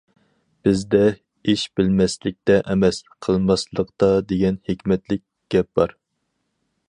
بىزدە« 0.67 1.01
ئىش 1.53 1.65
بىلمەسلىكتە 1.79 2.55
ئەمەس، 2.73 3.01
قىلماسلىقتا» 3.27 4.11
دېگەن 4.31 4.59
ھېكمەتلىك 4.71 5.25
گەپ 5.57 5.71
بار. 5.81 5.95